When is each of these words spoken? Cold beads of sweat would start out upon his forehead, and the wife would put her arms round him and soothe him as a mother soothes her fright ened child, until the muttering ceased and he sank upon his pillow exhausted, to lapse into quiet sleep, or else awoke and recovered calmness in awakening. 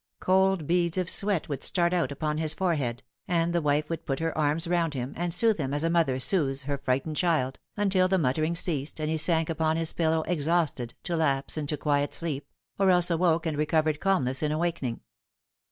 Cold 0.19 0.65
beads 0.65 0.97
of 0.97 1.11
sweat 1.11 1.47
would 1.47 1.61
start 1.63 1.93
out 1.93 2.11
upon 2.11 2.39
his 2.39 2.55
forehead, 2.55 3.03
and 3.27 3.53
the 3.53 3.61
wife 3.61 3.87
would 3.87 4.03
put 4.03 4.17
her 4.19 4.35
arms 4.35 4.67
round 4.67 4.95
him 4.95 5.13
and 5.15 5.31
soothe 5.31 5.59
him 5.59 5.75
as 5.75 5.83
a 5.83 5.91
mother 5.91 6.17
soothes 6.17 6.63
her 6.63 6.79
fright 6.79 7.05
ened 7.05 7.15
child, 7.15 7.59
until 7.77 8.07
the 8.07 8.17
muttering 8.17 8.55
ceased 8.55 8.99
and 8.99 9.11
he 9.11 9.17
sank 9.17 9.47
upon 9.47 9.77
his 9.77 9.93
pillow 9.93 10.23
exhausted, 10.23 10.95
to 11.03 11.15
lapse 11.15 11.55
into 11.55 11.77
quiet 11.77 12.15
sleep, 12.15 12.47
or 12.79 12.89
else 12.89 13.11
awoke 13.11 13.45
and 13.45 13.59
recovered 13.59 13.99
calmness 13.99 14.41
in 14.41 14.51
awakening. 14.51 15.01